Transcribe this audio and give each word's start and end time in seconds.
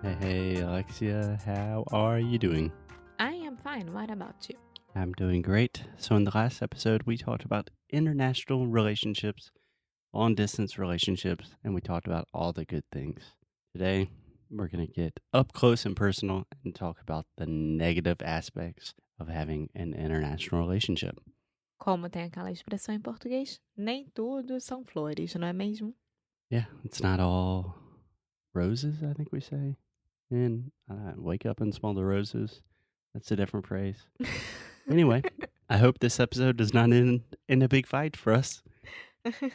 Hey, 0.00 0.16
hey, 0.20 0.60
Alexia, 0.60 1.38
how 1.44 1.82
are 1.90 2.20
you 2.20 2.38
doing? 2.38 2.70
I 3.18 3.32
am 3.32 3.56
fine. 3.56 3.92
What 3.92 4.10
about 4.10 4.48
you? 4.48 4.54
I'm 4.94 5.12
doing 5.14 5.42
great. 5.42 5.82
So, 5.96 6.14
in 6.14 6.22
the 6.22 6.30
last 6.32 6.62
episode, 6.62 7.02
we 7.04 7.16
talked 7.16 7.44
about 7.44 7.70
international 7.90 8.68
relationships, 8.68 9.50
long 10.12 10.36
distance 10.36 10.78
relationships, 10.78 11.50
and 11.64 11.74
we 11.74 11.80
talked 11.80 12.06
about 12.06 12.28
all 12.32 12.52
the 12.52 12.64
good 12.64 12.84
things. 12.92 13.34
Today, 13.72 14.08
we're 14.50 14.68
going 14.68 14.86
to 14.86 14.92
get 14.92 15.18
up 15.34 15.52
close 15.52 15.84
and 15.84 15.96
personal 15.96 16.46
and 16.64 16.74
talk 16.76 17.00
about 17.00 17.26
the 17.36 17.46
negative 17.46 18.18
aspects 18.22 18.94
of 19.18 19.26
having 19.26 19.68
an 19.74 19.94
international 19.94 20.60
relationship. 20.60 21.18
Como 21.80 22.08
tem 22.08 22.22
aquela 22.22 22.52
expressão 22.52 22.94
em 22.94 23.00
português, 23.00 23.60
nem 23.76 24.06
tudo 24.14 24.60
são 24.60 24.84
flores, 24.84 25.34
não 25.34 25.48
é 25.48 25.52
mesmo? 25.52 25.92
Yeah, 26.50 26.66
it's 26.84 27.02
not 27.02 27.20
all 27.20 27.74
roses, 28.54 29.02
I 29.02 29.12
think 29.12 29.32
we 29.32 29.40
say. 29.40 29.76
And 30.30 30.70
uh, 30.90 31.12
wake 31.16 31.46
up 31.46 31.60
and 31.60 31.74
smell 31.74 31.94
the 31.94 32.04
roses. 32.04 32.60
That's 33.14 33.30
a 33.30 33.36
different 33.36 33.66
phrase. 33.66 33.96
Anyway, 34.90 35.22
I 35.70 35.78
hope 35.78 35.98
this 35.98 36.20
episode 36.20 36.56
does 36.56 36.74
not 36.74 36.92
end 36.92 37.22
in 37.48 37.62
a 37.62 37.68
big 37.68 37.86
fight 37.86 38.16
for 38.16 38.32
us. 38.32 38.62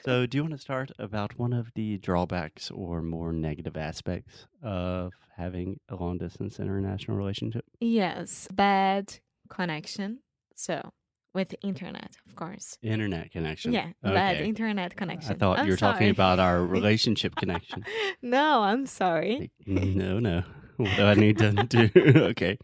So, 0.05 0.27
do 0.27 0.37
you 0.37 0.43
want 0.43 0.53
to 0.53 0.59
start 0.59 0.91
about 0.99 1.39
one 1.39 1.51
of 1.51 1.71
the 1.73 1.97
drawbacks 1.97 2.69
or 2.69 3.01
more 3.01 3.33
negative 3.33 3.75
aspects 3.75 4.45
of 4.61 5.13
having 5.35 5.79
a 5.89 5.95
long 5.95 6.19
distance 6.19 6.59
international 6.59 7.17
relationship? 7.17 7.65
yes, 7.79 8.47
bad 8.53 9.15
connection. 9.49 10.19
So, 10.55 10.91
with 11.33 11.55
internet, 11.63 12.11
of 12.27 12.35
course. 12.35 12.77
Internet 12.83 13.31
connection. 13.31 13.73
Yeah, 13.73 13.93
bad 14.03 14.41
internet 14.41 14.95
connection. 14.95 15.31
I 15.31 15.35
thought 15.35 15.57
I'm 15.59 15.65
you 15.65 15.71
were 15.71 15.77
talking 15.77 16.09
about 16.09 16.37
our 16.39 16.63
relationship 16.77 17.35
connection. 17.35 17.83
no, 18.21 18.61
I'm 18.61 18.85
sorry. 18.85 19.49
No, 19.65 20.19
no. 20.19 20.43
What 20.77 20.95
do 20.97 21.03
I 21.05 21.13
need 21.13 21.37
to 21.39 21.51
do? 21.51 21.89
okay. 22.31 22.57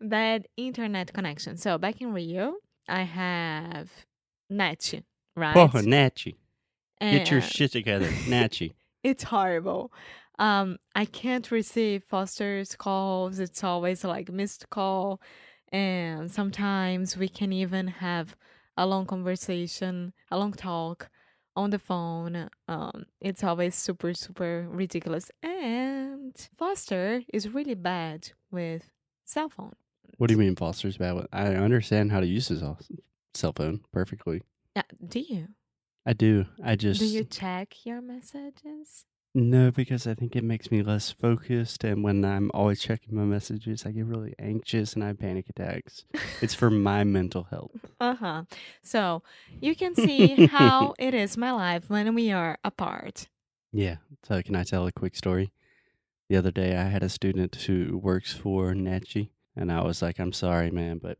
Bad 0.00 0.46
internet 0.56 1.12
connection. 1.12 1.56
So, 1.56 1.78
back 1.78 2.00
in 2.00 2.12
Rio, 2.12 2.54
I 2.88 3.02
have 3.02 3.90
net, 4.50 4.92
right? 5.36 5.56
Oh, 5.56 5.80
Natchy. 5.80 6.36
Get 7.00 7.30
your 7.30 7.40
And- 7.40 7.48
shit 7.48 7.72
together. 7.72 8.08
Natchy. 8.28 8.72
it's 9.02 9.24
horrible. 9.24 9.92
Um, 10.38 10.78
I 10.94 11.04
can't 11.04 11.50
receive 11.50 12.04
Foster's 12.04 12.74
calls. 12.74 13.38
It's 13.38 13.62
always 13.62 14.02
like 14.04 14.30
missed 14.30 14.68
call, 14.70 15.20
and 15.70 16.30
sometimes 16.30 17.16
we 17.16 17.28
can 17.28 17.52
even 17.52 17.86
have 17.88 18.34
a 18.76 18.86
long 18.86 19.06
conversation, 19.06 20.12
a 20.30 20.38
long 20.38 20.52
talk 20.52 21.10
on 21.56 21.70
the 21.70 21.78
phone. 21.78 22.48
Um, 22.68 23.06
it's 23.20 23.42
always 23.44 23.74
super 23.74 24.14
super 24.14 24.66
ridiculous. 24.70 25.30
And 25.42 26.34
Foster 26.56 27.22
is 27.32 27.48
really 27.48 27.74
bad 27.74 28.30
with 28.50 28.90
cell 29.24 29.48
phone. 29.48 29.72
What 30.18 30.28
do 30.28 30.34
you 30.34 30.38
mean 30.38 30.56
Foster's 30.56 30.96
bad? 30.98 31.14
with- 31.14 31.26
I 31.32 31.54
understand 31.54 32.12
how 32.12 32.20
to 32.20 32.26
use 32.26 32.48
his 32.48 32.60
cell- 33.34 33.52
phone 33.54 33.80
perfectly. 33.92 34.42
Uh, 34.76 34.82
do 35.06 35.20
you? 35.20 35.48
I 36.04 36.12
do. 36.12 36.46
I 36.62 36.76
just 36.76 37.00
Do 37.00 37.06
you 37.06 37.24
check 37.24 37.84
your 37.86 38.00
messages? 38.02 39.04
No 39.34 39.70
because 39.70 40.06
I 40.06 40.14
think 40.14 40.36
it 40.36 40.44
makes 40.44 40.70
me 40.70 40.82
less 40.82 41.10
focused, 41.10 41.84
and 41.84 42.02
when 42.02 42.24
I'm 42.24 42.50
always 42.54 42.80
checking 42.80 43.14
my 43.14 43.22
messages, 43.24 43.86
I 43.86 43.90
get 43.92 44.06
really 44.06 44.34
anxious 44.38 44.94
and 44.94 45.02
I 45.02 45.08
have 45.08 45.18
panic 45.18 45.48
attacks. 45.48 46.04
It's 46.40 46.54
for 46.54 46.70
my 46.70 47.04
mental 47.04 47.44
health. 47.44 47.70
Uh 48.00 48.16
huh. 48.16 48.42
So 48.82 49.22
you 49.60 49.76
can 49.76 49.94
see 49.94 50.46
how 50.46 50.94
it 50.98 51.14
is 51.14 51.36
my 51.36 51.52
life 51.52 51.88
when 51.88 52.16
we 52.16 52.32
are 52.32 52.58
apart. 52.64 53.28
Yeah. 53.72 53.98
So 54.24 54.42
can 54.42 54.56
I 54.56 54.64
tell 54.64 54.88
a 54.88 54.92
quick 54.92 55.14
story? 55.14 55.52
The 56.28 56.36
other 56.36 56.50
day, 56.50 56.76
I 56.76 56.84
had 56.84 57.04
a 57.04 57.08
student 57.08 57.54
who 57.54 57.96
works 57.96 58.32
for 58.32 58.72
Natchi, 58.72 59.28
and 59.54 59.70
I 59.70 59.82
was 59.82 60.02
like, 60.02 60.18
"I'm 60.18 60.32
sorry, 60.32 60.70
man, 60.72 60.98
but 60.98 61.18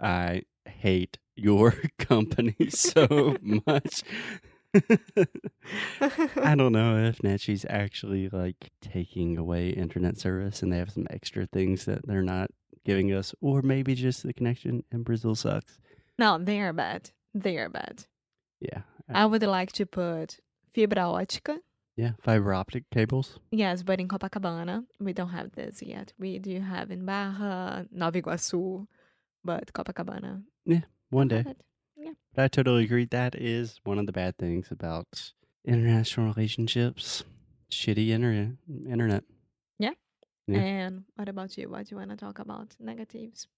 I 0.00 0.42
hate 0.64 1.18
your 1.36 1.74
company 1.98 2.56
so 2.70 3.36
much." 3.40 4.02
I 6.44 6.54
don't 6.56 6.72
know 6.72 6.96
if 7.04 7.22
Natchy's 7.22 7.64
actually 7.68 8.28
like 8.28 8.70
taking 8.80 9.38
away 9.38 9.70
internet 9.70 10.18
service 10.18 10.62
and 10.62 10.72
they 10.72 10.78
have 10.78 10.92
some 10.92 11.06
extra 11.10 11.46
things 11.46 11.84
that 11.86 12.06
they're 12.06 12.22
not 12.22 12.50
giving 12.84 13.12
us, 13.12 13.34
or 13.40 13.62
maybe 13.62 13.94
just 13.94 14.22
the 14.22 14.32
connection 14.32 14.84
in 14.92 15.02
Brazil 15.02 15.34
sucks. 15.34 15.78
no, 16.18 16.38
they 16.38 16.60
are 16.60 16.72
bad. 16.72 17.10
They 17.34 17.56
are 17.58 17.68
bad. 17.68 18.06
Yeah. 18.60 18.82
I 19.12 19.26
would 19.26 19.42
like 19.42 19.72
to 19.72 19.86
put 19.86 20.38
fibra 20.74 21.04
ótica. 21.12 21.58
Yeah. 21.96 22.12
Fiber 22.22 22.52
optic 22.54 22.84
cables. 22.90 23.38
Yes, 23.50 23.82
but 23.82 24.00
in 24.00 24.08
Copacabana, 24.08 24.84
we 25.00 25.12
don't 25.14 25.30
have 25.30 25.52
this 25.52 25.82
yet. 25.82 26.12
We 26.18 26.38
do 26.38 26.60
have 26.60 26.90
in 26.90 27.06
Barra, 27.06 27.86
Nova 27.90 28.20
Iguaçu, 28.20 28.86
but 29.44 29.72
Copacabana. 29.72 30.42
Yeah, 30.66 30.82
one 31.10 31.28
day. 31.28 31.44
But 32.36 32.44
I 32.44 32.48
totally 32.48 32.84
agree. 32.84 33.06
That 33.06 33.34
is 33.34 33.80
one 33.84 33.98
of 33.98 34.04
the 34.06 34.12
bad 34.12 34.36
things 34.36 34.68
about 34.70 35.32
international 35.64 36.26
relationships. 36.26 37.24
Shitty 37.70 38.08
internet. 38.08 38.50
Internet. 38.88 39.24
Yeah. 39.78 39.92
And 40.48 41.02
what 41.16 41.28
about 41.28 41.58
you? 41.58 41.68
What 41.68 41.86
do 41.86 41.94
you 41.94 41.96
want 41.96 42.10
to 42.10 42.16
talk 42.16 42.38
about? 42.38 42.76
Negatives. 42.78 43.48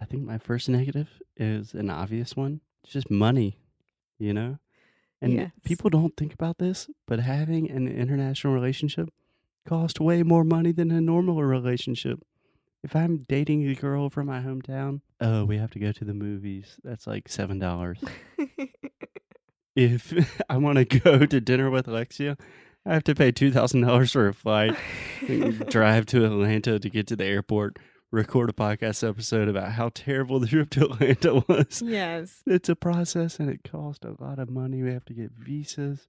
I 0.00 0.04
think 0.04 0.24
my 0.24 0.38
first 0.38 0.68
negative 0.68 1.08
is 1.36 1.74
an 1.74 1.90
obvious 1.90 2.34
one. 2.34 2.60
It's 2.82 2.92
just 2.92 3.08
money, 3.08 3.56
you 4.18 4.32
know? 4.34 4.58
And 5.22 5.32
Yes. 5.34 5.52
people 5.62 5.90
don't 5.90 6.16
think 6.16 6.34
about 6.34 6.58
this, 6.58 6.90
but 7.06 7.20
having 7.20 7.70
an 7.70 7.86
international 7.86 8.52
relationship 8.52 9.10
costs 9.64 10.00
way 10.00 10.24
more 10.24 10.42
money 10.42 10.72
than 10.72 10.90
a 10.90 11.00
normal 11.00 11.40
relationship. 11.44 12.18
If 12.84 12.94
I'm 12.94 13.24
dating 13.26 13.66
a 13.66 13.74
girl 13.74 14.10
from 14.10 14.26
my 14.26 14.40
hometown, 14.40 15.00
oh, 15.18 15.46
we 15.46 15.56
have 15.56 15.70
to 15.70 15.78
go 15.78 15.90
to 15.90 16.04
the 16.04 16.12
movies. 16.12 16.76
That's 16.84 17.06
like 17.06 17.28
$7. 17.28 17.96
if 19.74 20.12
I 20.50 20.58
want 20.58 20.76
to 20.76 20.84
go 21.00 21.24
to 21.24 21.40
dinner 21.40 21.70
with 21.70 21.88
Alexia, 21.88 22.36
I 22.84 22.92
have 22.92 23.04
to 23.04 23.14
pay 23.14 23.32
$2,000 23.32 24.12
for 24.12 24.28
a 24.28 24.34
flight, 24.34 24.76
drive 25.70 26.04
to 26.06 26.26
Atlanta 26.26 26.78
to 26.78 26.90
get 26.90 27.06
to 27.06 27.16
the 27.16 27.24
airport, 27.24 27.78
record 28.10 28.50
a 28.50 28.52
podcast 28.52 29.08
episode 29.08 29.48
about 29.48 29.72
how 29.72 29.88
terrible 29.94 30.38
the 30.38 30.46
trip 30.46 30.68
to 30.70 30.84
Atlanta 30.84 31.42
was. 31.48 31.80
yes. 31.82 32.42
It's 32.46 32.68
a 32.68 32.76
process 32.76 33.38
and 33.38 33.48
it 33.48 33.60
costs 33.64 34.04
a 34.04 34.22
lot 34.22 34.38
of 34.38 34.50
money. 34.50 34.82
We 34.82 34.92
have 34.92 35.06
to 35.06 35.14
get 35.14 35.30
visas. 35.32 36.06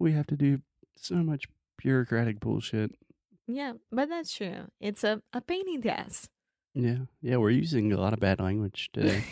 We 0.00 0.10
have 0.12 0.26
to 0.26 0.36
do 0.36 0.62
so 0.96 1.14
much 1.14 1.44
bureaucratic 1.80 2.40
bullshit. 2.40 2.90
Yeah, 3.48 3.72
but 3.90 4.08
that's 4.10 4.32
true. 4.32 4.68
It's 4.80 5.02
a, 5.04 5.22
a 5.32 5.40
pain 5.40 5.64
in 5.68 5.80
the 5.80 5.98
ass. 5.98 6.28
Yeah. 6.74 6.98
Yeah, 7.22 7.36
we're 7.38 7.50
using 7.50 7.92
a 7.92 7.96
lot 8.00 8.12
of 8.12 8.20
bad 8.20 8.38
language 8.40 8.90
today. 8.92 9.24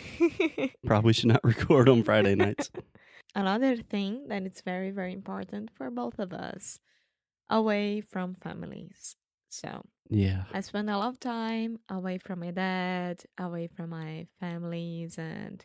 Probably 0.85 1.13
should 1.13 1.27
not 1.29 1.43
record 1.43 1.87
on 1.87 2.03
Friday 2.03 2.35
nights. 2.35 2.71
Another 3.35 3.77
thing 3.77 4.27
that 4.29 4.43
is 4.43 4.61
very, 4.61 4.89
very 4.91 5.13
important 5.13 5.69
for 5.75 5.91
both 5.91 6.17
of 6.19 6.33
us 6.33 6.79
away 7.49 8.01
from 8.01 8.35
families. 8.41 9.15
So 9.49 9.83
Yeah. 10.09 10.43
I 10.51 10.61
spend 10.61 10.89
a 10.89 10.97
lot 10.97 11.09
of 11.09 11.19
time 11.19 11.79
away 11.87 12.17
from 12.17 12.39
my 12.39 12.51
dad, 12.51 13.23
away 13.37 13.67
from 13.67 13.91
my 13.91 14.27
families, 14.39 15.17
and 15.19 15.63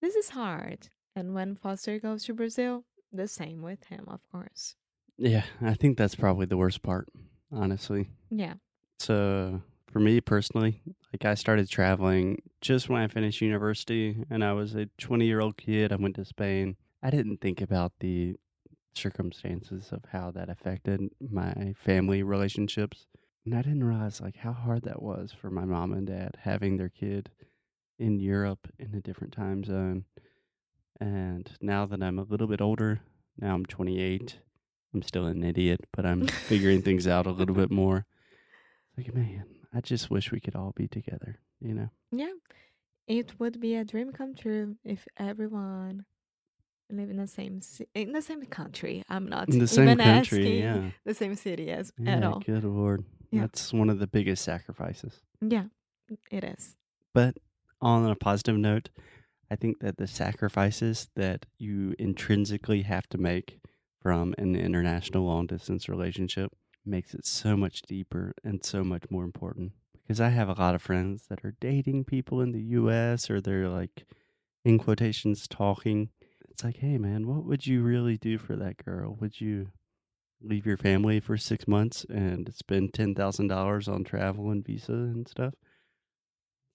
this 0.00 0.14
is 0.16 0.30
hard. 0.30 0.88
And 1.14 1.34
when 1.34 1.54
Foster 1.54 2.00
goes 2.00 2.24
to 2.24 2.34
Brazil, 2.34 2.84
the 3.12 3.28
same 3.28 3.60
with 3.60 3.84
him, 3.84 4.06
of 4.08 4.20
course. 4.32 4.74
Yeah. 5.18 5.44
I 5.60 5.74
think 5.74 5.98
that's 5.98 6.14
probably 6.14 6.46
the 6.46 6.56
worst 6.56 6.82
part, 6.82 7.08
honestly. 7.52 8.08
Yeah. 8.30 8.54
So 8.98 9.62
for 9.90 10.00
me 10.00 10.20
personally, 10.20 10.82
like 11.12 11.24
I 11.24 11.34
started 11.34 11.68
traveling 11.68 12.42
just 12.60 12.88
when 12.88 13.02
I 13.02 13.08
finished 13.08 13.40
university 13.40 14.24
and 14.30 14.44
I 14.44 14.52
was 14.52 14.74
a 14.74 14.86
20 14.98 15.26
year 15.26 15.40
old 15.40 15.56
kid. 15.56 15.92
I 15.92 15.96
went 15.96 16.16
to 16.16 16.24
Spain. 16.24 16.76
I 17.02 17.10
didn't 17.10 17.40
think 17.40 17.60
about 17.60 17.92
the 18.00 18.36
circumstances 18.94 19.88
of 19.92 20.04
how 20.12 20.30
that 20.32 20.48
affected 20.48 21.00
my 21.20 21.74
family 21.84 22.22
relationships. 22.22 23.06
And 23.44 23.54
I 23.54 23.62
didn't 23.62 23.84
realize 23.84 24.20
like 24.20 24.36
how 24.36 24.52
hard 24.52 24.82
that 24.82 25.02
was 25.02 25.32
for 25.32 25.50
my 25.50 25.64
mom 25.64 25.92
and 25.92 26.06
dad 26.06 26.36
having 26.40 26.76
their 26.76 26.90
kid 26.90 27.30
in 27.98 28.18
Europe 28.18 28.68
in 28.78 28.94
a 28.94 29.00
different 29.00 29.32
time 29.32 29.64
zone. 29.64 30.04
And 31.00 31.50
now 31.60 31.86
that 31.86 32.02
I'm 32.02 32.18
a 32.18 32.24
little 32.24 32.46
bit 32.46 32.60
older, 32.60 33.00
now 33.38 33.54
I'm 33.54 33.64
28, 33.64 34.38
I'm 34.94 35.02
still 35.02 35.26
an 35.26 35.44
idiot, 35.44 35.80
but 35.92 36.04
I'm 36.04 36.26
figuring 36.26 36.82
things 36.82 37.06
out 37.06 37.26
a 37.26 37.30
little 37.30 37.54
bit 37.54 37.70
more. 37.70 38.06
Like, 38.96 39.14
man, 39.14 39.44
I 39.72 39.80
just 39.80 40.10
wish 40.10 40.32
we 40.32 40.40
could 40.40 40.56
all 40.56 40.72
be 40.76 40.88
together, 40.88 41.38
you 41.60 41.74
know? 41.74 41.90
Yeah, 42.10 42.32
it 43.06 43.38
would 43.38 43.60
be 43.60 43.76
a 43.76 43.84
dream 43.84 44.12
come 44.12 44.34
true 44.34 44.76
if 44.84 45.06
everyone 45.16 46.04
live 46.90 47.08
in 47.08 47.18
the 47.18 47.26
same 47.28 47.60
ci- 47.60 47.86
in 47.94 48.10
the 48.12 48.20
same 48.22 48.44
country. 48.46 49.04
I'm 49.08 49.28
not 49.28 49.48
In 49.48 49.60
the 49.60 49.68
same 49.68 49.96
country, 49.96 50.58
yeah. 50.60 50.90
the 51.04 51.14
same 51.14 51.36
city 51.36 51.70
as 51.70 51.92
at 52.04 52.24
all. 52.24 52.40
good 52.40 52.64
lord. 52.64 53.04
Yeah. 53.30 53.42
That's 53.42 53.72
one 53.72 53.88
of 53.90 54.00
the 54.00 54.08
biggest 54.08 54.42
sacrifices. 54.42 55.20
Yeah, 55.40 55.66
it 56.32 56.42
is. 56.42 56.74
But 57.14 57.36
on 57.80 58.04
a 58.10 58.16
positive 58.16 58.56
note, 58.56 58.90
I 59.48 59.54
think 59.54 59.78
that 59.80 59.98
the 59.98 60.08
sacrifices 60.08 61.08
that 61.14 61.46
you 61.58 61.94
intrinsically 61.96 62.82
have 62.82 63.08
to 63.10 63.18
make 63.18 63.60
from 64.00 64.34
an 64.38 64.56
international 64.56 65.24
long 65.24 65.46
distance 65.46 65.88
relationship 65.88 66.52
makes 66.84 67.14
it 67.14 67.26
so 67.26 67.56
much 67.56 67.82
deeper 67.82 68.32
and 68.42 68.64
so 68.64 68.82
much 68.82 69.04
more 69.10 69.24
important. 69.24 69.72
Because 70.02 70.20
I 70.20 70.30
have 70.30 70.48
a 70.48 70.60
lot 70.60 70.74
of 70.74 70.82
friends 70.82 71.26
that 71.28 71.44
are 71.44 71.54
dating 71.60 72.04
people 72.04 72.40
in 72.40 72.52
the 72.52 72.62
US 72.62 73.30
or 73.30 73.40
they're 73.40 73.68
like, 73.68 74.06
in 74.64 74.78
quotations, 74.78 75.46
talking. 75.48 76.10
It's 76.48 76.64
like, 76.64 76.78
hey, 76.78 76.98
man, 76.98 77.26
what 77.26 77.44
would 77.44 77.66
you 77.66 77.82
really 77.82 78.18
do 78.18 78.38
for 78.38 78.56
that 78.56 78.84
girl? 78.84 79.16
Would 79.20 79.40
you 79.40 79.68
leave 80.42 80.66
your 80.66 80.76
family 80.76 81.20
for 81.20 81.36
six 81.36 81.68
months 81.68 82.04
and 82.08 82.52
spend 82.54 82.92
$10,000 82.92 83.88
on 83.92 84.04
travel 84.04 84.50
and 84.50 84.64
visa 84.64 84.92
and 84.92 85.28
stuff? 85.28 85.54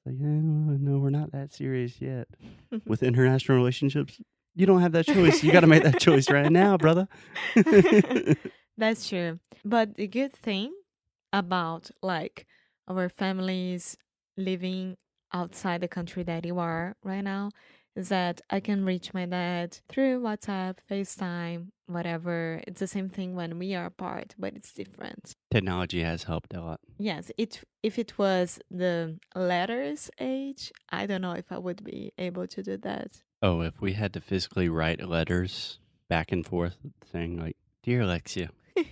Like, 0.05 0.15
eh, 0.15 0.23
no, 0.23 0.99
we're 0.99 1.09
not 1.09 1.31
that 1.31 1.53
serious 1.53 1.99
yet. 1.99 2.27
With 2.85 3.03
international 3.03 3.57
relationships, 3.57 4.21
you 4.55 4.65
don't 4.65 4.81
have 4.81 4.93
that 4.93 5.05
choice. 5.05 5.43
You 5.43 5.51
got 5.51 5.61
to 5.61 5.67
make 5.67 5.83
that 5.83 5.99
choice 5.99 6.29
right 6.29 6.51
now, 6.51 6.77
brother. 6.77 7.07
That's 8.77 9.07
true. 9.07 9.39
But 9.63 9.95
the 9.95 10.07
good 10.07 10.33
thing 10.33 10.73
about 11.33 11.91
like 12.01 12.45
our 12.87 13.09
families 13.09 13.97
living 14.37 14.97
outside 15.33 15.81
the 15.81 15.87
country 15.87 16.23
that 16.23 16.45
you 16.45 16.59
are 16.59 16.95
right 17.03 17.23
now 17.23 17.49
is 17.95 18.09
that 18.09 18.41
I 18.49 18.59
can 18.59 18.83
reach 18.83 19.13
my 19.13 19.25
dad 19.25 19.79
through 19.87 20.21
WhatsApp, 20.21 20.77
FaceTime, 20.89 21.67
whatever. 21.87 22.61
It's 22.67 22.79
the 22.79 22.87
same 22.87 23.09
thing 23.09 23.35
when 23.35 23.57
we 23.57 23.73
are 23.73 23.85
apart, 23.85 24.35
but 24.37 24.53
it's 24.53 24.73
different. 24.73 25.33
Technology 25.49 26.01
has 26.01 26.23
helped 26.23 26.53
a 26.53 26.61
lot. 26.61 26.79
Yes, 26.97 27.31
it 27.37 27.63
if 27.83 27.97
it 27.97 28.17
was 28.17 28.59
the 28.69 29.17
letters 29.35 30.09
age, 30.19 30.71
I 30.89 31.05
don't 31.05 31.21
know 31.21 31.33
if 31.33 31.51
I 31.51 31.57
would 31.57 31.83
be 31.83 32.11
able 32.17 32.47
to 32.47 32.63
do 32.63 32.77
that. 32.77 33.23
Oh, 33.45 33.61
if 33.61 33.79
we 33.79 33.93
had 33.93 34.11
to 34.13 34.21
physically 34.21 34.69
write 34.69 35.07
letters 35.07 35.77
back 36.09 36.31
and 36.31 36.43
forth 36.43 36.77
saying, 37.11 37.37
like, 37.37 37.55
Dear 37.83 38.01
Alexia, 38.01 38.49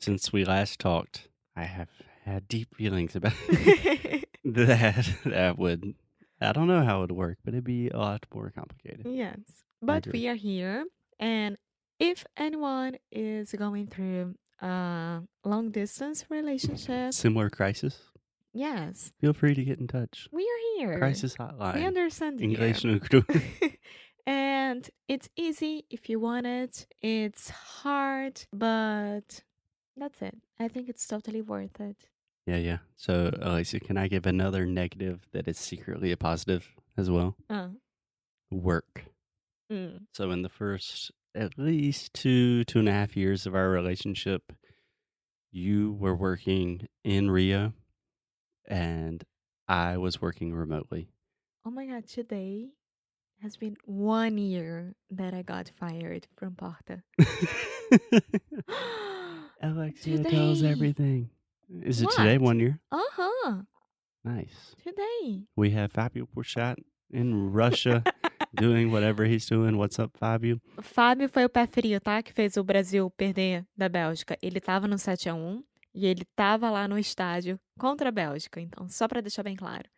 since 0.00 0.32
we 0.32 0.44
last 0.44 0.80
talked, 0.80 1.28
I 1.54 1.62
have 1.62 1.90
had 2.24 2.48
deep 2.48 2.74
feelings 2.74 3.14
about 3.14 3.34
that. 4.44 5.08
That 5.24 5.58
would, 5.60 5.94
I 6.40 6.50
don't 6.50 6.66
know 6.66 6.82
how 6.84 6.98
it 6.98 7.00
would 7.02 7.12
work, 7.12 7.38
but 7.44 7.54
it'd 7.54 7.62
be 7.62 7.88
a 7.88 7.96
lot 7.96 8.26
more 8.34 8.50
complicated. 8.50 9.06
Yes. 9.08 9.38
But 9.80 10.08
we 10.08 10.26
are 10.26 10.34
here. 10.34 10.86
And 11.20 11.56
if 12.00 12.24
anyone 12.36 12.96
is 13.12 13.52
going 13.52 13.86
through 13.86 14.34
a 14.60 15.20
long 15.44 15.70
distance 15.70 16.24
relationship, 16.28 17.14
Similar 17.14 17.48
crisis, 17.48 18.00
yes, 18.54 19.12
feel 19.20 19.32
free 19.34 19.54
to 19.54 19.64
get 19.64 19.78
in 19.78 19.86
touch. 19.86 20.28
we 20.32 20.42
are 20.42 20.78
here. 20.78 20.98
Crisis 20.98 21.36
We 21.38 21.44
hotline. 21.44 21.86
understand 21.86 22.40
here. 22.40 22.48
English 22.50 22.84
no 22.84 22.98
crew. 22.98 23.24
and 24.26 24.88
it's 25.08 25.28
easy 25.36 25.84
if 25.90 26.08
you 26.08 26.18
want 26.20 26.46
it. 26.46 26.86
It's 27.02 27.50
hard, 27.50 28.42
but 28.52 29.42
that's 29.96 30.22
it. 30.22 30.36
I 30.58 30.68
think 30.68 30.88
it's 30.88 31.06
totally 31.06 31.42
worth 31.42 31.78
it. 31.80 31.96
Yeah, 32.46 32.56
yeah. 32.56 32.78
So, 32.96 33.30
Alexia, 33.40 33.80
can 33.80 33.96
I 33.96 34.06
give 34.08 34.26
another 34.26 34.66
negative 34.66 35.26
that 35.32 35.48
is 35.48 35.58
secretly 35.58 36.12
a 36.12 36.16
positive 36.16 36.72
as 36.96 37.10
well? 37.10 37.36
Uh, 37.48 37.68
Work. 38.50 39.04
mm. 39.72 40.00
So, 40.12 40.30
in 40.30 40.42
the 40.42 40.48
first 40.48 41.10
at 41.34 41.58
least 41.58 42.14
two, 42.14 42.62
two 42.64 42.78
and 42.78 42.88
a 42.88 42.92
half 42.92 43.16
years 43.16 43.46
of 43.46 43.54
our 43.54 43.68
relationship, 43.70 44.52
you 45.50 45.92
were 45.92 46.14
working 46.14 46.86
in 47.02 47.30
Rio 47.30 47.72
and 48.66 49.24
I 49.68 49.96
was 49.96 50.20
working 50.20 50.54
remotely. 50.54 51.08
Oh 51.64 51.70
my 51.70 51.86
god, 51.86 52.06
today 52.06 52.68
has 53.42 53.56
been 53.56 53.76
one 53.84 54.38
year 54.38 54.94
that 55.10 55.34
I 55.34 55.42
got 55.42 55.70
fired 55.78 56.26
from 56.36 56.54
Porta. 56.54 57.02
Alexia 59.62 60.22
tells 60.22 60.60
Today. 60.60 60.70
everything. 60.70 61.30
Is 61.82 62.02
it 62.02 62.10
today, 62.10 62.38
one 62.38 62.60
year? 62.60 62.80
Uh 62.92 63.00
huh. 63.12 63.62
Nice. 64.22 64.74
Today. 64.82 65.42
We 65.56 65.70
have 65.70 65.92
Fabio 65.92 66.26
Porchat 66.26 66.76
in 67.10 67.52
Russia 67.52 68.02
doing 68.54 68.90
whatever 68.92 69.24
he's 69.24 69.46
doing. 69.46 69.76
What's 69.78 69.98
up, 69.98 70.16
Fabio? 70.16 70.60
Fábio 70.82 71.28
foi 71.28 71.44
o 71.44 71.48
pé 71.48 71.66
frio, 71.66 72.00
tá? 72.00 72.22
Que 72.22 72.32
fez 72.32 72.56
o 72.56 72.64
Brasil 72.64 73.10
perder 73.10 73.66
da 73.76 73.88
Bélgica. 73.88 74.36
Ele 74.42 74.60
tava 74.60 74.86
no 74.86 74.98
7 74.98 75.28
a 75.28 75.34
1 75.34 75.62
e 75.94 76.06
ele 76.06 76.24
tava 76.36 76.70
lá 76.70 76.88
no 76.88 76.98
estádio 76.98 77.58
contra 77.78 78.08
a 78.08 78.12
Bélgica. 78.12 78.60
Então, 78.60 78.88
só 78.88 79.06
pra 79.08 79.20
deixar 79.20 79.42
bem 79.42 79.56
claro. 79.56 79.88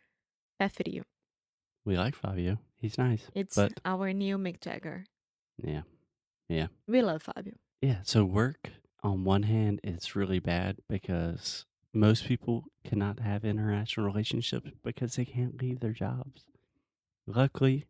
Pé 0.58 0.69
frio. 0.69 1.02
We 1.84 1.96
like 1.96 2.16
Fabio. 2.16 2.58
He's 2.82 2.96
nice. 2.98 3.25
It's 3.34 3.54
But 3.56 3.72
our 3.84 4.12
new 4.12 4.38
Mick 4.38 4.58
Jagger. 4.62 5.04
yeah. 5.62 5.82
Yeah. 6.48 6.69
We 6.87 7.02
love 7.02 7.25
Fábio. 7.25 7.54
Yeah. 7.82 8.00
So 8.04 8.25
work 8.25 8.70
on 9.02 9.25
one 9.25 9.43
hand 9.44 9.81
is 9.82 10.14
really 10.14 10.38
bad 10.40 10.76
because 10.88 11.64
most 11.93 12.25
people 12.26 12.64
cannot 12.84 13.19
have 13.20 13.44
international 13.44 14.06
relationships 14.06 14.70
because 14.84 15.16
they 15.16 15.25
can't 15.25 15.60
leave 15.60 15.81
their 15.81 15.93
jobs. 15.93 16.46
Luckily, 17.26 17.87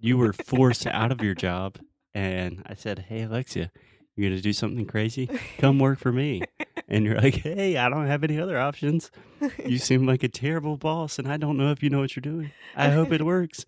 you 0.00 0.18
were 0.18 0.32
forced 0.32 0.86
out 0.86 1.10
of 1.12 1.22
your 1.22 1.34
job 1.34 1.78
and 2.14 2.62
I 2.66 2.74
said, 2.74 3.06
Hey 3.08 3.22
Alexia, 3.22 3.70
you're 4.14 4.28
gonna 4.30 4.42
do 4.42 4.52
something 4.52 4.86
crazy? 4.86 5.28
Come 5.58 5.78
work 5.78 5.98
for 5.98 6.12
me. 6.12 6.42
And 6.88 7.04
you're 7.04 7.20
like, 7.20 7.34
Hey, 7.36 7.76
I 7.76 7.88
don't 7.88 8.06
have 8.06 8.22
any 8.24 8.38
other 8.40 8.58
options. 8.58 9.10
You 9.66 9.78
seem 9.78 10.06
like 10.06 10.22
a 10.22 10.28
terrible 10.28 10.76
boss 10.76 11.18
and 11.18 11.28
I 11.28 11.36
don't 11.36 11.56
know 11.58 11.70
if 11.70 11.82
you 11.82 11.90
know 11.90 12.00
what 12.00 12.16
you're 12.16 12.22
doing. 12.22 12.52
I 12.74 12.88
hope 12.90 13.12
it 13.12 13.22
works. 13.24 13.66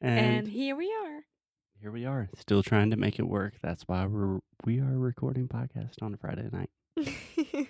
and 0.00 0.18
And 0.38 0.48
here 0.48 0.74
we 0.76 0.86
are. 0.86 1.20
here 1.80 1.90
we 1.92 2.04
are, 2.04 2.28
still 2.36 2.62
trying 2.62 2.90
to 2.90 2.96
make 2.96 3.18
it 3.18 3.28
work. 3.28 3.54
That's 3.62 3.84
why 3.86 4.06
we're 4.06 4.38
we 4.64 4.80
are 4.80 4.98
recording 4.98 5.46
podcast 5.48 6.02
on 6.02 6.14
a 6.14 6.16
Friday 6.16 6.48
night. 6.52 6.70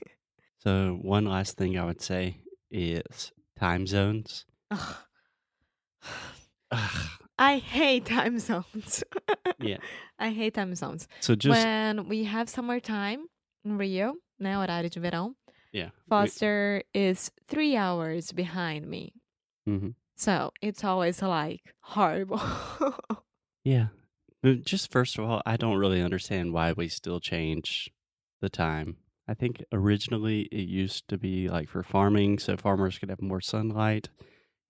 So 0.61 0.99
one 1.03 1.25
last 1.25 1.57
thing 1.57 1.79
I 1.79 1.85
would 1.85 2.01
say 2.03 2.39
is 2.71 3.31
time 3.59 3.87
zones. 3.87 4.45
Ugh. 4.73 4.97
Ugh, 6.73 7.09
I 7.39 7.59
hate 7.59 8.07
time 8.07 8.39
zones. 8.41 9.05
yeah. 9.61 9.77
I 10.19 10.31
hate 10.31 10.55
time 10.55 10.75
zones. 10.75 11.07
So 11.21 11.35
just 11.37 11.57
When 11.65 12.09
we 12.09 12.25
have 12.25 12.49
summertime 12.49 13.21
in 13.21 13.27
Rio, 13.77 14.15
né, 14.41 14.57
horário 14.57 14.89
de 14.89 15.01
verão, 15.01 15.35
yeah. 15.73 15.91
we- 16.07 16.09
Foster 16.09 16.83
is 16.95 17.31
three 17.49 17.77
hours 17.77 18.33
behind 18.33 18.87
me. 18.87 19.13
mhm. 19.67 19.95
So 20.17 20.51
it's 20.63 20.83
always 20.85 21.21
like 21.23 21.63
horrible. 21.81 22.39
Yeah. 23.65 23.89
Just 24.65 24.91
first 24.91 25.19
of 25.19 25.25
all, 25.25 25.43
I 25.45 25.57
don't 25.57 25.77
really 25.79 26.01
understand 26.01 26.53
why 26.53 26.73
we 26.73 26.89
still 26.89 27.21
change 27.21 27.91
the 28.41 28.49
time. 28.49 28.97
I 29.29 29.35
think 29.35 29.63
originally 29.73 30.43
it 30.51 30.69
used 30.69 31.07
to 31.09 31.19
be 31.19 31.49
like 31.51 31.69
for 31.69 31.83
farming, 31.83 32.39
so 32.39 32.57
farmers 32.57 32.99
could 32.99 33.11
have 33.11 33.21
more 33.21 33.41
sunlight 33.43 34.09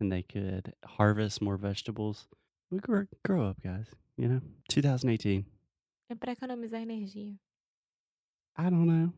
and 0.00 0.10
they 0.10 0.22
could 0.22 0.72
harvest 0.84 1.40
more 1.40 1.56
vegetables. 1.56 2.26
We 2.70 2.80
grow, 2.80 3.04
grow 3.24 3.44
up, 3.46 3.62
guys. 3.62 3.86
You 4.16 4.28
know, 4.28 4.40
2018. 4.68 5.44
é 6.10 6.14
pra 6.18 6.32
economizar 6.32 6.80
energia. 6.82 7.34
I 8.58 8.64
don't 8.64 8.86
know. 8.86 9.12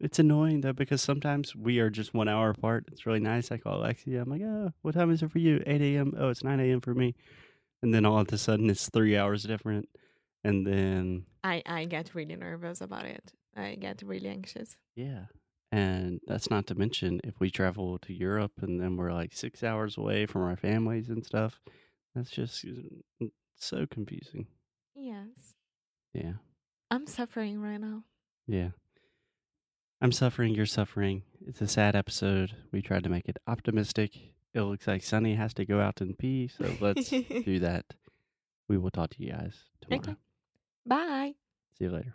It's 0.00 0.20
annoying 0.20 0.60
though 0.60 0.72
because 0.72 1.02
sometimes 1.02 1.56
we 1.56 1.80
are 1.80 1.90
just 1.90 2.14
one 2.14 2.28
hour 2.28 2.50
apart. 2.50 2.84
It's 2.92 3.04
really 3.04 3.18
nice. 3.18 3.50
I 3.50 3.58
call 3.58 3.80
Alexia. 3.80 4.22
I'm 4.22 4.30
like, 4.30 4.42
oh, 4.42 4.70
what 4.82 4.94
time 4.94 5.10
is 5.10 5.24
it 5.24 5.32
for 5.32 5.40
you? 5.40 5.60
8 5.66 5.82
a.m. 5.82 6.14
Oh, 6.16 6.28
it's 6.28 6.44
9 6.44 6.60
a.m. 6.60 6.80
for 6.80 6.94
me. 6.94 7.16
And 7.82 7.92
then 7.92 8.06
all 8.06 8.20
of 8.20 8.32
a 8.32 8.38
sudden 8.38 8.70
it's 8.70 8.88
three 8.88 9.16
hours 9.16 9.42
different. 9.42 9.88
And 10.44 10.64
then, 10.64 11.26
I, 11.42 11.64
I 11.66 11.84
get 11.86 12.14
really 12.14 12.36
nervous 12.36 12.80
about 12.80 13.06
it. 13.06 13.32
I 13.56 13.74
get 13.74 14.02
really 14.02 14.28
anxious. 14.28 14.76
yeah. 14.94 15.24
And 15.72 16.20
that's 16.26 16.48
not 16.48 16.66
to 16.68 16.74
mention 16.76 17.20
if 17.24 17.40
we 17.40 17.50
travel 17.50 17.98
to 17.98 18.12
Europe 18.14 18.52
and 18.62 18.80
then 18.80 18.96
we're 18.96 19.12
like 19.12 19.34
six 19.34 19.62
hours 19.64 19.98
away 19.98 20.24
from 20.26 20.42
our 20.42 20.56
families 20.56 21.08
and 21.10 21.26
stuff. 21.26 21.60
That's 22.14 22.30
just 22.30 22.64
uh, 23.20 23.26
so 23.56 23.84
confusing. 23.90 24.46
Yes. 24.94 25.56
Yeah. 26.14 26.34
I'm 26.90 27.06
suffering 27.06 27.60
right 27.60 27.80
now. 27.80 28.04
Yeah. 28.48 28.70
I'm 30.00 30.12
suffering, 30.12 30.54
you're 30.54 30.66
suffering. 30.66 31.22
It's 31.46 31.60
a 31.60 31.68
sad 31.68 31.94
episode. 31.94 32.54
We 32.72 32.82
tried 32.82 33.04
to 33.04 33.08
make 33.10 33.28
it 33.28 33.38
optimistic. 33.46 34.16
It 34.54 34.62
looks 34.62 34.86
like 34.86 35.02
Sunny 35.02 35.34
has 35.34 35.52
to 35.54 35.64
go 35.66 35.80
out 35.80 36.00
and 36.00 36.16
pee, 36.16 36.48
so 36.48 36.64
let's 36.80 37.10
do 37.10 37.58
that. 37.60 37.84
We 38.68 38.78
will 38.78 38.90
talk 38.90 39.10
to 39.10 39.22
you 39.22 39.32
guys 39.32 39.54
tomorrow. 39.80 40.00
Okay. 40.02 40.16
Bye. 40.86 41.34
See 41.76 41.84
you 41.84 41.90
later. 41.90 42.14